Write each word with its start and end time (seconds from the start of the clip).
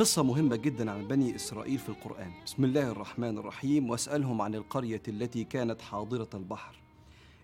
قصة 0.00 0.22
مهمة 0.22 0.56
جدا 0.56 0.90
عن 0.90 1.08
بني 1.08 1.36
إسرائيل 1.36 1.78
في 1.78 1.88
القرآن. 1.88 2.30
بسم 2.46 2.64
الله 2.64 2.90
الرحمن 2.90 3.38
الرحيم. 3.38 3.90
واسألهم 3.90 4.40
عن 4.42 4.54
القرية 4.54 5.02
التي 5.08 5.44
كانت 5.44 5.80
حاضرة 5.80 6.28
البحر. 6.34 6.76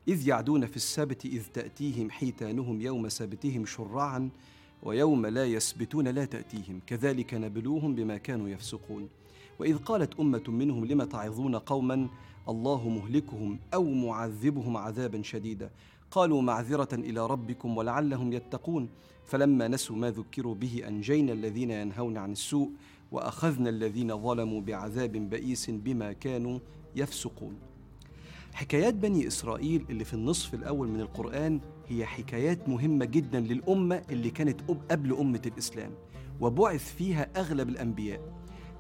إذ 0.09 0.29
يعدون 0.29 0.67
في 0.67 0.77
السبت 0.77 1.25
إذ 1.25 1.43
تأتيهم 1.55 2.11
حيتانهم 2.11 2.81
يوم 2.81 3.09
سبتهم 3.09 3.67
شرعا 3.67 4.29
ويوم 4.83 5.27
لا 5.27 5.45
يسبتون 5.47 6.09
لا 6.09 6.25
تأتيهم. 6.25 6.81
كذلك 6.87 7.35
نبلوهم 7.35 7.95
بما 7.95 8.17
كانوا 8.17 8.49
يفسقون. 8.49 9.09
وإذ 9.59 9.77
قالت 9.77 10.21
أمة 10.21 10.45
منهم 10.49 10.85
لم 10.85 11.03
تعظون 11.03 11.57
قوما 11.57 12.09
الله 12.49 12.89
مهلكهم 12.89 13.59
أو 13.75 13.85
معذبهم 13.85 14.77
عذابا 14.77 15.23
شديدا. 15.23 15.71
قالوا 16.11 16.43
معذرة 16.43 16.95
إلى 16.95 17.27
ربكم 17.27 17.77
ولعلهم 17.77 18.33
يتقون. 18.33 18.89
فلما 19.25 19.69
نسوا 19.69 19.97
ما 19.97 20.11
ذكروا 20.11 20.55
به 20.55 20.83
أنجينا 20.89 21.33
الذين 21.33 21.71
ينهون 21.71 22.17
عن 22.17 22.33
السوء 22.33 22.71
وأخذنا 23.13 23.71
الذين 23.71 24.23
ظلموا 24.23 24.61
بعذاب 24.61 25.13
بئيس 25.13 25.71
بما 25.71 26.13
كانوا 26.13 26.59
يفسقون. 26.97 27.55
حكايات 28.53 28.95
بني 28.95 29.27
إسرائيل 29.27 29.85
اللي 29.91 30.05
في 30.05 30.15
النصف 30.15 30.55
الأول 30.55 30.89
من 30.89 31.01
القرآن 31.01 31.61
هي 31.89 32.07
حكايات 32.07 32.69
مهمة 32.69 33.05
جدا 33.05 33.41
للأمة 33.41 34.03
اللي 34.11 34.31
كانت 34.31 34.61
قبل 34.91 35.13
أمة 35.13 35.43
الإسلام 35.47 35.91
وبعث 36.41 36.95
فيها 36.95 37.29
أغلب 37.37 37.69
الأنبياء. 37.69 38.21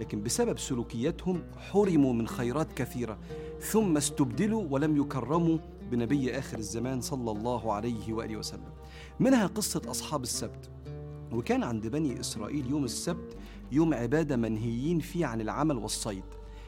لكن 0.00 0.22
بسبب 0.22 0.58
سلوكياتهم 0.58 1.42
حرموا 1.58 2.12
من 2.12 2.28
خيرات 2.28 2.72
كثيرة 2.72 3.18
ثم 3.60 3.96
استبدلوا 3.96 4.64
ولم 4.70 4.96
يكرموا 4.96 5.58
بنبي 5.90 6.38
آخر 6.38 6.58
الزمان 6.58 7.00
صلى 7.00 7.30
الله 7.30 7.72
عليه 7.72 8.12
وآله 8.12 8.36
وسلم. 8.36 8.72
منها 9.20 9.46
قصة 9.46 9.82
أصحاب 9.88 10.22
السبت. 10.22 10.70
وكان 11.32 11.62
عند 11.62 11.86
بني 11.86 12.20
إسرائيل 12.20 12.70
يوم 12.70 12.84
السبت 12.84 13.36
يوم 13.72 13.94
عبادة 13.94 14.36
منهيين 14.36 15.00
فيه 15.00 15.26
عن 15.26 15.40
العمل 15.40 15.76
والصيد. 15.76 16.24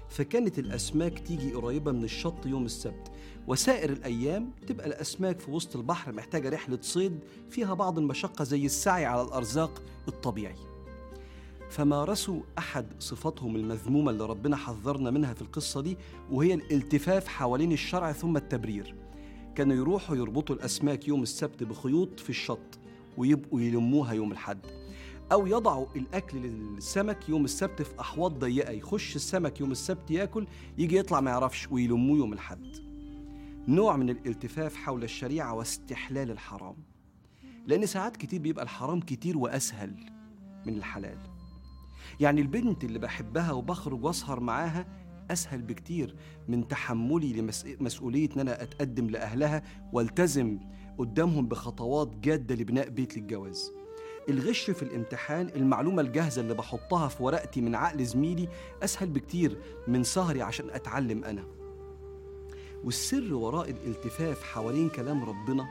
فكانت 0.09 0.59
الأسماك 0.59 1.19
تيجي 1.19 1.53
قريبة 1.53 1.93
من 1.93 2.05
الشط 2.05 2.47
يوم 2.47 2.65
السبت. 2.65 3.11
وسائر 3.47 3.93
الأيام 3.93 4.51
تبقى 4.67 4.87
الأسماك 4.87 5.41
في 5.41 5.51
وسط 5.51 5.77
البحر 5.77 6.13
محتاجة 6.13 6.49
رحلة 6.49 6.79
صيد 6.83 7.19
فيها 7.51 7.75
بعض 7.75 7.99
المشقة 7.99 8.45
زي 8.45 8.67
السعي 8.67 9.07
على 9.07 9.23
الأرزاق 9.23 9.83
الطبيعي. 10.09 10.78
فمارسوا 11.71 12.41
أحد 12.59 12.87
صفاتهم 12.99 13.57
المذمومة 13.57 14.11
اللي 14.11 14.27
ربنا 14.27 14.57
حذرنا 14.57 15.11
منها 15.11 15.35
في 15.35 15.43
القصة 15.43 15.81
دي 15.81 15.97
وهي 16.31 16.55
الالتفاف 16.55 17.29
حوالين 17.29 17.73
الشرع 17.73 18.13
ثم 18.13 18.37
التبرير. 18.37 18.95
كانوا 19.55 19.77
يروحوا 19.77 20.17
يربطوا 20.17 20.57
الأسماك 20.57 21.09
يوم 21.09 21.23
السبت 21.23 21.63
بخيوط 21.63 22.21
في 22.21 22.31
الشط 22.31 22.79
ويبقوا 23.17 23.61
يلموها 23.61 24.13
يوم 24.13 24.33
الحد 24.33 24.67
أو 25.33 25.47
يضعوا 25.47 25.87
الأكل 25.97 26.39
للسمك 26.39 27.29
يوم 27.29 27.45
السبت 27.45 27.83
في 27.83 28.01
أحواض 28.01 28.39
ضيقة 28.39 28.71
يخش 28.71 29.17
السمك 29.17 29.61
يوم 29.61 29.71
السبت 29.71 30.11
ياكل 30.11 30.47
يجي 30.79 30.97
يطلع 30.97 31.21
ما 31.21 31.31
يعرفش 31.31 31.69
ويلموه 31.71 32.19
يوم 32.19 32.33
الحد 32.33 32.77
نوع 33.69 33.97
من 33.97 34.11
الالتفاف 34.11 34.77
حول 34.77 35.05
الشريعة 35.05 35.55
واستحلال 35.55 36.31
الحرام. 36.31 36.77
لأن 37.67 37.87
ساعات 37.87 38.17
كتير 38.17 38.41
بيبقى 38.41 38.65
الحرام 38.65 39.01
كتير 39.01 39.39
وأسهل 39.39 39.95
من 40.67 40.75
الحلال. 40.77 41.19
يعني 42.21 42.41
البنت 42.41 42.85
اللي 42.85 42.99
بحبها 42.99 43.53
وبخرج 43.53 44.05
واسهر 44.05 44.41
معاها 44.41 44.87
أسهل 45.31 45.63
بكتير 45.63 46.17
من 46.49 46.69
تحملي 46.69 47.33
لمسؤوليه 47.81 48.29
إن 48.37 48.41
أنا 48.41 48.63
أتقدم 48.63 49.11
لأهلها 49.11 49.63
والتزم 49.93 50.59
قدامهم 50.99 51.49
بخطوات 51.49 52.17
جادة 52.17 52.55
لبناء 52.55 52.89
بيت 52.89 53.17
للجواز. 53.19 53.73
الغش 54.29 54.71
في 54.71 54.83
الامتحان 54.83 55.49
المعلومة 55.57 56.03
الجاهزة 56.03 56.43
اللي 56.43 56.55
بحطها 56.55 57.09
في 57.09 57.23
ورقتي 57.23 57.61
من 57.61 57.75
عقل 57.75 58.05
زميلي 58.05 58.49
أسهل 58.83 59.09
بكتير 59.09 59.59
من 59.89 60.05
سهري 60.05 60.43
عشان 60.43 60.71
أتعلم 60.71 61.25
أنا. 61.25 61.45
والسر 62.85 63.35
وراء 63.35 63.71
الالتفاف 63.71 64.43
حوالين 64.43 64.89
كلام 64.89 65.25
ربنا 65.25 65.67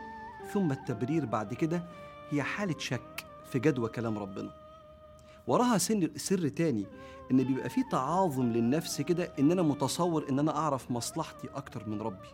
ثم 0.54 0.72
التبرير 0.72 1.26
بعد 1.26 1.54
كده 1.54 1.90
هي 2.30 2.44
حالة 2.44 2.76
شك 2.78 3.26
في 3.52 3.60
جدوى 3.60 3.90
كلام 3.90 4.18
ربنا. 4.18 4.67
وراها 5.48 5.78
سن 5.78 6.10
سر 6.16 6.48
تاني 6.48 6.86
إن 7.32 7.44
بيبقى 7.44 7.70
في 7.70 7.84
تعاظم 7.92 8.44
للنفس 8.44 9.02
كده 9.02 9.34
إن 9.40 9.52
أنا 9.52 9.62
متصور 9.62 10.30
إن 10.30 10.40
أنا 10.40 10.58
أعرف 10.58 10.92
مصلحتي 10.92 11.48
أكتر 11.56 11.90
من 11.90 12.02
ربي. 12.02 12.28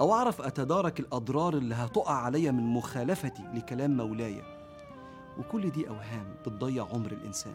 أو 0.00 0.14
أعرف 0.14 0.40
أتدارك 0.42 1.00
الأضرار 1.00 1.54
اللي 1.54 1.74
هتقع 1.74 2.14
عليا 2.14 2.50
من 2.50 2.62
مخالفتي 2.62 3.42
لكلام 3.54 3.96
مولاي. 3.96 4.42
وكل 5.38 5.70
دي 5.70 5.88
أوهام 5.88 6.34
بتضيع 6.46 6.86
عمر 6.92 7.12
الإنسان. 7.12 7.54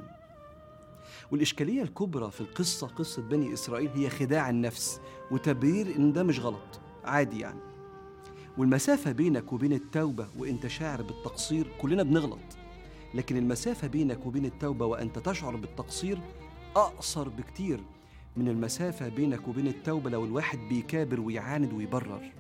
والإشكالية 1.32 1.82
الكبرى 1.82 2.32
في 2.32 2.42
القصة 2.42 2.88
قصة 2.88 3.22
بني 3.22 3.54
إسرائيل 3.54 3.90
هي 3.96 4.10
خداع 4.10 4.50
النفس 4.50 5.02
وتبرير 5.32 5.96
إن 5.96 6.14
ده 6.14 6.24
مش 6.24 6.40
غلط. 6.40 6.80
عادي 7.04 7.40
يعني. 7.40 7.60
والمسافة 8.58 9.12
بينك 9.12 9.54
وبين 9.54 9.74
التوبة 9.74 10.28
وإنت 10.38 10.68
شاعر 10.68 11.02
بالتقصير 11.02 11.68
كلنا 11.82 12.04
بنغلط. 12.04 12.61
لكن 13.14 13.38
المسافة 13.38 13.88
بينك 13.88 14.26
وبين 14.26 14.46
التوبة 14.46 14.86
وأنت 14.86 15.20
تشعر 15.20 15.56
بالتقصير 15.56 16.20
أقصر 16.76 17.30
بكتير 17.30 17.80
من 18.38 18.48
المسافة 18.48 19.10
بينك 19.10 19.48
وبين 19.48 19.68
التوبة 19.68 20.10
لو 20.10 20.26
الواحد 20.26 20.60
بيكابر 20.70 21.20
ويعاند 21.20 21.74
ويبرر. 21.74 22.32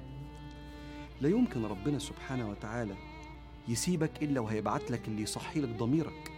لا 1.21 1.29
يمكن 1.29 1.65
ربنا 1.65 1.99
سبحانه 1.99 2.49
وتعالى 2.49 2.95
يسيبك 3.67 4.23
إلا 4.23 4.39
وهيبعت 4.39 4.91
لك 4.91 5.07
اللي 5.07 5.21
يصحي 5.21 5.59
لك 5.61 5.69
ضميرك 5.69 6.31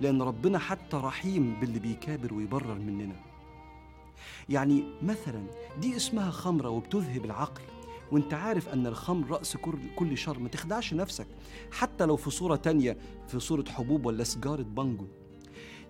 لأن 0.00 0.22
ربنا 0.22 0.58
حتى 0.58 0.96
رحيم 0.96 1.56
باللي 1.60 1.78
بيكابر 1.78 2.34
ويبرر 2.34 2.74
مننا. 2.74 3.16
يعني 4.48 4.84
مثلا 5.02 5.46
دي 5.80 5.96
اسمها 5.96 6.30
خمرة 6.30 6.68
وبتذهب 6.68 7.24
العقل. 7.24 7.62
وانت 8.14 8.34
عارف 8.34 8.68
ان 8.68 8.86
الخمر 8.86 9.30
رأس 9.30 9.56
كل 9.96 10.18
شر. 10.18 10.38
ما 10.38 10.48
تخدعش 10.48 10.94
نفسك. 10.94 11.26
حتى 11.72 12.04
لو 12.06 12.16
في 12.16 12.30
صورة 12.30 12.56
تانية 12.56 12.96
في 13.28 13.40
صورة 13.40 13.64
حبوب 13.68 14.06
ولا 14.06 14.24
سجارة 14.24 14.62
بانجو. 14.62 15.06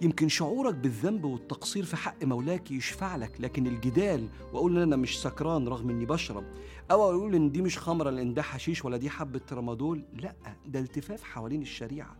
يمكن 0.00 0.28
شعورك 0.28 0.74
بالذنب 0.74 1.24
والتقصير 1.24 1.84
في 1.84 1.96
حق 1.96 2.24
مولاك 2.24 2.70
يشفع 2.70 3.16
لك 3.16 3.40
لكن 3.40 3.66
الجدال 3.66 4.28
وأقول 4.52 4.76
إن 4.76 4.82
أنا 4.82 4.96
مش 4.96 5.22
سكران 5.22 5.68
رغم 5.68 5.90
إني 5.90 6.06
بشرب. 6.06 6.44
أو 6.90 7.10
أقول 7.10 7.34
إن 7.34 7.50
دي 7.52 7.62
مش 7.62 7.78
خمرة 7.78 8.10
لأن 8.10 8.34
ده 8.34 8.42
حشيش 8.42 8.84
ولا 8.84 8.96
دي 8.96 9.10
حبة 9.10 9.38
ترامادول 9.38 10.04
لأ 10.14 10.34
ده 10.66 10.80
التفاف 10.80 11.22
حوالين 11.22 11.62
الشريعة. 11.62 12.16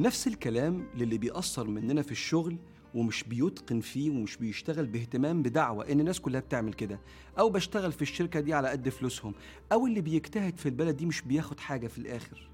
نفس 0.00 0.26
الكلام 0.26 0.86
للي 0.94 1.18
بيأثر 1.18 1.66
مننا 1.66 2.02
في 2.02 2.12
الشغل 2.12 2.56
ومش 2.96 3.24
بيتقن 3.24 3.80
فيه 3.80 4.10
ومش 4.10 4.36
بيشتغل 4.36 4.86
باهتمام 4.86 5.42
بدعوة 5.42 5.92
إن 5.92 6.00
الناس 6.00 6.20
كلها 6.20 6.40
بتعمل 6.40 6.72
كده. 6.72 7.00
أو 7.38 7.50
بشتغل 7.50 7.92
في 7.92 8.02
الشركة 8.02 8.40
دي 8.40 8.54
على 8.54 8.68
قد 8.68 8.88
فلوسهم. 8.88 9.34
أو 9.72 9.86
اللي 9.86 10.00
بيجتهد 10.00 10.58
في 10.58 10.66
البلد 10.66 10.96
دي 10.96 11.06
مش 11.06 11.22
بياخد 11.22 11.60
حاجة 11.60 11.86
في 11.86 11.98
الآخر. 11.98 12.50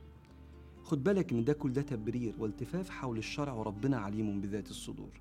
خد 0.82 1.04
بالك 1.04 1.32
إن 1.32 1.44
ده 1.44 1.52
كل 1.52 1.72
ده 1.72 1.82
تبرير 1.82 2.34
والتفاف 2.38 2.90
حول 2.90 3.18
الشرع 3.18 3.52
وربنا 3.52 3.96
عليم 3.98 4.40
بذات 4.40 4.70
الصدور. 4.70 5.20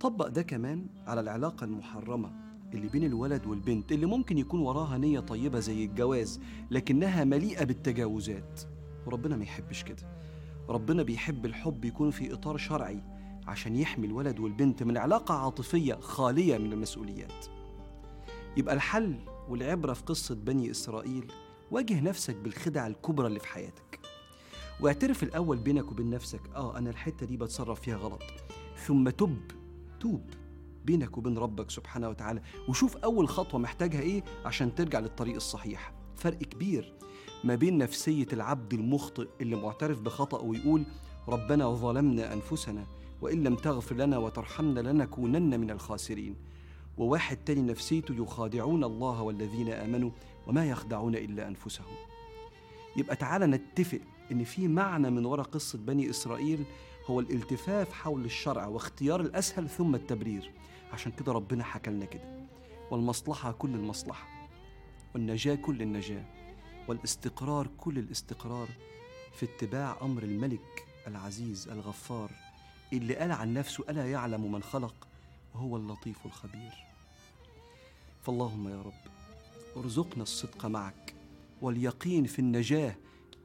طبق 0.00 0.26
ده 0.26 0.42
كمان 0.42 0.86
على 1.06 1.20
العلاقة 1.20 1.64
المحرمة 1.64 2.32
اللي 2.74 2.88
بين 2.88 3.04
الولد 3.04 3.46
والبنت 3.46 3.92
اللي 3.92 4.06
ممكن 4.06 4.38
يكون 4.38 4.60
وراها 4.60 4.98
نية 4.98 5.20
طيبة 5.20 5.58
زي 5.60 5.84
الجواز 5.84 6.40
لكنها 6.70 7.24
مليئة 7.24 7.64
بالتجاوزات. 7.64 8.60
وربنا 9.06 9.36
ما 9.36 9.44
يحبش 9.44 9.82
كده. 9.82 10.02
ربنا 10.68 11.02
بيحب 11.02 11.46
الحب 11.46 11.84
يكون 11.84 12.10
في 12.10 12.32
إطار 12.32 12.56
شرعي. 12.56 13.02
عشان 13.50 13.76
يحمي 13.76 14.06
الولد 14.06 14.40
والبنت 14.40 14.82
من 14.82 14.96
علاقة 14.96 15.34
عاطفية 15.34 15.94
خالية 15.94 16.58
من 16.58 16.72
المسؤوليات. 16.72 17.46
يبقى 18.56 18.74
الحل 18.74 19.14
والعبرة 19.48 19.92
في 19.92 20.02
قصة 20.02 20.34
بني 20.34 20.70
إسرائيل 20.70 21.32
واجه 21.70 22.00
نفسك 22.00 22.36
بالخدع 22.36 22.86
الكبرى 22.86 23.26
اللي 23.26 23.40
في 23.40 23.46
حياتك. 23.48 24.00
واعترف 24.80 25.22
الأول 25.22 25.58
بينك 25.58 25.90
وبين 25.92 26.10
نفسك 26.10 26.40
آه 26.56 26.78
أنا 26.78 26.90
الحتة 26.90 27.26
دي 27.26 27.36
بتصرف 27.36 27.80
فيها 27.80 27.96
غلط. 27.96 28.22
ثم 28.86 29.08
تب 29.08 29.36
توب 30.00 30.30
بينك 30.84 31.18
وبين 31.18 31.38
ربك 31.38 31.70
سبحانه 31.70 32.08
وتعالى 32.08 32.42
وشوف 32.68 32.96
أول 32.96 33.28
خطوة 33.28 33.60
محتاجها 33.60 34.00
إيه 34.00 34.24
عشان 34.44 34.74
ترجع 34.74 34.98
للطريق 34.98 35.34
الصحيح. 35.34 35.92
فرق 36.16 36.38
كبير 36.38 36.94
ما 37.44 37.54
بين 37.54 37.78
نفسية 37.78 38.26
العبد 38.32 38.74
المخطئ 38.74 39.28
اللي 39.40 39.56
معترف 39.56 40.00
بخطأه 40.00 40.42
ويقول 40.42 40.84
ربنا 41.28 41.70
ظلمنا 41.74 42.32
أنفسنا 42.32 42.86
وإن 43.20 43.44
لم 43.44 43.54
تغفر 43.54 43.96
لنا 43.96 44.18
وترحمنا 44.18 44.80
لنكونن 44.80 45.60
من 45.60 45.70
الخاسرين. 45.70 46.36
وواحد 46.98 47.36
تاني 47.36 47.62
نفسيته 47.62 48.14
يخادعون 48.14 48.84
الله 48.84 49.22
والذين 49.22 49.68
آمنوا 49.68 50.10
وما 50.46 50.66
يخدعون 50.66 51.14
إلا 51.14 51.48
أنفسهم. 51.48 51.94
يبقى 52.96 53.16
تعالى 53.16 53.46
نتفق 53.46 54.00
إن 54.32 54.44
في 54.44 54.68
معنى 54.68 55.10
من 55.10 55.26
وراء 55.26 55.46
قصة 55.46 55.78
بني 55.78 56.10
إسرائيل 56.10 56.64
هو 57.06 57.20
الالتفاف 57.20 57.92
حول 57.92 58.24
الشرع 58.24 58.66
واختيار 58.66 59.20
الأسهل 59.20 59.68
ثم 59.68 59.94
التبرير. 59.94 60.50
عشان 60.92 61.12
كده 61.12 61.32
ربنا 61.32 61.64
حكى 61.64 61.90
لنا 61.90 62.04
كده. 62.04 62.46
والمصلحة 62.90 63.52
كل 63.52 63.74
المصلحة. 63.74 64.48
والنجاة 65.14 65.54
كل 65.54 65.82
النجاة. 65.82 66.24
والاستقرار 66.88 67.68
كل 67.78 67.98
الاستقرار 67.98 68.68
في 69.32 69.46
اتباع 69.46 69.96
أمر 70.02 70.22
الملك 70.22 70.86
العزيز 71.06 71.68
الغفار 71.68 72.30
اللي 72.98 73.16
قال 73.16 73.32
عن 73.32 73.54
نفسه 73.54 73.84
ألا 73.88 74.10
يعلم 74.10 74.52
من 74.52 74.62
خلق 74.62 75.08
وهو 75.54 75.76
اللطيف 75.76 76.26
الخبير. 76.26 76.72
فاللهم 78.22 78.68
يا 78.68 78.82
رب 78.82 79.12
ارزقنا 79.76 80.22
الصدق 80.22 80.66
معك 80.66 81.14
واليقين 81.62 82.24
في 82.24 82.38
النجاة 82.38 82.94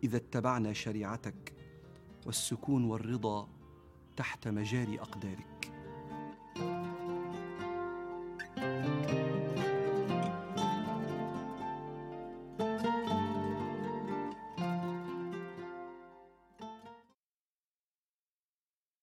إذا 0.03 0.17
اتبعنا 0.17 0.73
شريعتك 0.73 1.53
والسكون 2.25 2.83
والرضا 2.83 3.47
تحت 4.17 4.47
مجاري 4.47 4.99
أقدارك. 5.01 5.54